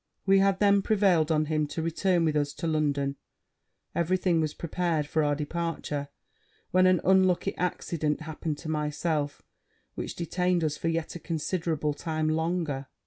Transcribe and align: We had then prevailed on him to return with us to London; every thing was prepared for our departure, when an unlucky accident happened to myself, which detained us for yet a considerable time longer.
We 0.25 0.39
had 0.39 0.59
then 0.59 0.81
prevailed 0.81 1.31
on 1.31 1.45
him 1.45 1.67
to 1.67 1.81
return 1.83 2.25
with 2.25 2.35
us 2.35 2.53
to 2.53 2.65
London; 2.65 3.17
every 3.93 4.17
thing 4.17 4.41
was 4.41 4.55
prepared 4.55 5.05
for 5.05 5.23
our 5.23 5.35
departure, 5.35 6.07
when 6.71 6.87
an 6.87 7.01
unlucky 7.03 7.55
accident 7.55 8.21
happened 8.21 8.57
to 8.59 8.67
myself, 8.67 9.43
which 9.93 10.15
detained 10.15 10.63
us 10.63 10.75
for 10.75 10.87
yet 10.87 11.15
a 11.15 11.19
considerable 11.19 11.93
time 11.93 12.29
longer. 12.29 12.87